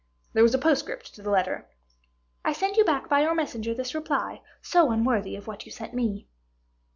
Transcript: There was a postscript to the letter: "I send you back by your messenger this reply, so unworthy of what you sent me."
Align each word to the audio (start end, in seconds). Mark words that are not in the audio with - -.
There 0.33 0.41
was 0.41 0.55
a 0.55 0.57
postscript 0.57 1.13
to 1.13 1.21
the 1.21 1.29
letter: 1.29 1.69
"I 2.43 2.53
send 2.53 2.75
you 2.75 2.83
back 2.83 3.07
by 3.07 3.21
your 3.21 3.35
messenger 3.35 3.75
this 3.75 3.93
reply, 3.93 4.41
so 4.59 4.89
unworthy 4.89 5.35
of 5.35 5.45
what 5.45 5.67
you 5.67 5.71
sent 5.71 5.93
me." 5.93 6.27